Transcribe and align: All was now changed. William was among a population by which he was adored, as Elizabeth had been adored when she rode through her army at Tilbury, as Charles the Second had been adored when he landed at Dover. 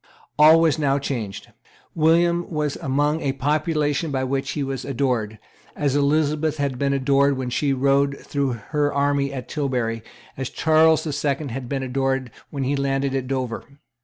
All 0.39 0.59
was 0.59 0.79
now 0.79 0.97
changed. 0.97 1.51
William 1.93 2.49
was 2.49 2.75
among 2.77 3.21
a 3.21 3.33
population 3.33 4.09
by 4.09 4.23
which 4.23 4.53
he 4.53 4.63
was 4.63 4.83
adored, 4.83 5.37
as 5.75 5.95
Elizabeth 5.95 6.57
had 6.57 6.79
been 6.79 6.91
adored 6.91 7.37
when 7.37 7.51
she 7.51 7.71
rode 7.71 8.17
through 8.17 8.53
her 8.73 8.91
army 8.91 9.31
at 9.31 9.47
Tilbury, 9.47 10.01
as 10.37 10.49
Charles 10.49 11.03
the 11.03 11.13
Second 11.13 11.49
had 11.49 11.69
been 11.69 11.83
adored 11.83 12.31
when 12.49 12.63
he 12.63 12.75
landed 12.75 13.13
at 13.13 13.27
Dover. 13.27 13.63